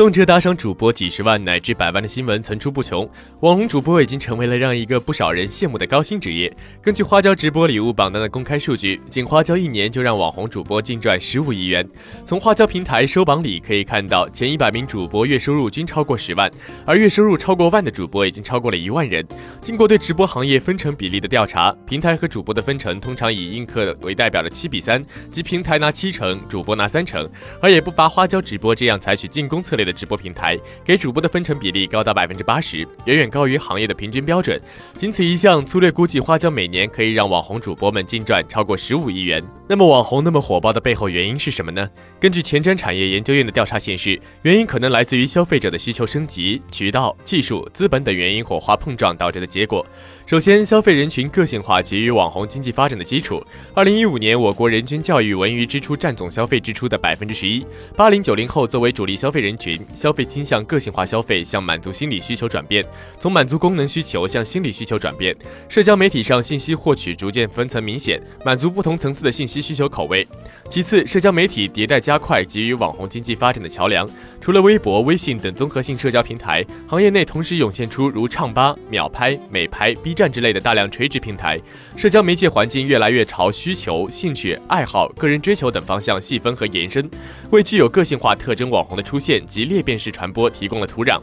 [0.00, 3.06] 动辄打赏主播几十万乃至百万的新闻层出不穷，
[3.40, 6.50] 网红主播已经成为了让一个不少人羡慕的高薪职业。
[6.80, 11.86] 根据花椒直播礼物榜单的公开数据，仅花椒一年就让网红主播净赚十五亿元。
[12.24, 16.50] 从花椒平台收榜里可以看到，前一百名主播月收入均超过十万，
[16.86, 19.22] 而月收入超过万的主播已经超过了一万人。
[19.60, 27.30] 经过对直播行业分成比例的调查，平台和主播的分成通常以映客为代表的七比三，即平台拿七成，主播拿三成。
[27.60, 29.89] 而也不乏花椒直播这样采取进攻策略的。
[29.92, 34.60] 直播平台给主播的分成比例高达百分之八十，远远高于行业的平均标准。
[34.94, 39.42] 仅此一项，粗略估计，花椒每年可以让网红主播们净赚超过十五亿元。
[39.70, 41.88] 那么，网红那么火爆的背后原因是什么呢？
[42.18, 49.86] 根据前瞻产业研究院的调查显示，原因可能来自于消费者的需求升级、渠道、技术、资本等原因火花碰撞导致的结果。
[50.26, 53.40] 首先，消费人群个性化给予网红经济发展的基础。
[53.72, 57.64] 二零一五年，我国人均教育文娱支出占总消费支出的百分之十一。
[57.94, 59.80] 八零九零后作为主力消费人群。
[59.94, 62.84] 消费倾向个性化消费向满足心理需求转变，
[63.20, 65.32] 从满足功能需求向心理需求转变。
[65.68, 70.26] 社交媒体上信息获取逐渐分层明显，满足不同层次的信息需求口味。
[70.68, 74.08] 其次，社交媒体迭代加快，给予网红经济发展的桥梁。
[74.40, 81.60] 除了微博、微信等综合性社交平台，行业内同时涌现出如唱吧、秒拍、美拍、B 站之类的大量垂直平台。
[81.96, 87.10] 社交媒介环境越来越朝需求、兴趣、爱好、个人追求等方向细分和延伸，
[87.50, 89.80] 为具有个性化特征网红的出现及裂。
[89.80, 91.18] 变式传播提供了土壤。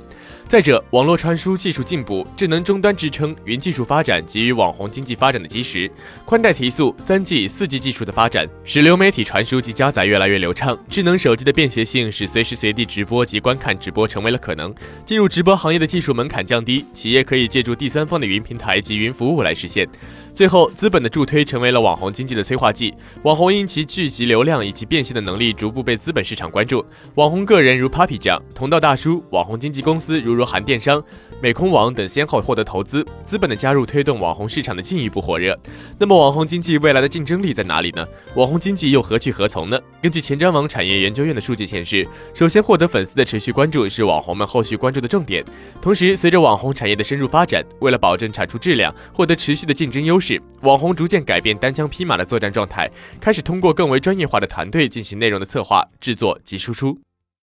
[0.48, 5.90] 再者，网络传输技术进步，智能终端支撑，云技术发展给予网红经济发展的基石。
[6.26, 10.78] 宽带提速，三 G、四 G 技术的发发展，使流媒体传输及加载越来越流畅。
[10.90, 14.76] 智能手机的便携性，使随时随地直播及观看直播成为了可能。
[15.06, 19.88] 进入直播行业的技术门槛降低，企业可以借助第三方的云平台及云服务来实现。
[20.34, 22.94] 最后，资本的助推成为了网红经济的催化剂。
[23.24, 26.86] 网红因其聚集流量以及变现的能力，逐步被资本市场关注。
[27.16, 28.40] 网红个人如 Papi 酱。
[28.54, 31.02] 同道大叔、网红经纪公司如如含电商、
[31.40, 35.58] 美空网等先后获得投资，资本的加入推动网红市场的进一步火热。
[36.00, 38.04] 那么，网红经济未来的竞争力在哪里呢？
[38.34, 39.80] 网红经济又何去何从呢？
[40.02, 45.46] 根据前瞻网产业研究院的数据显示，首先获得粉丝的持续关注是网红们后续关注的重点。
[45.80, 52.90] 同时，随着网红产业的深入发展，为了保证产出质量，获得持续的竞争优势，网红逐渐改变单枪匹马的作战状态，
[53.22, 57.00] 开始通过更为专业化的团队进行内容的策划、制作及输出。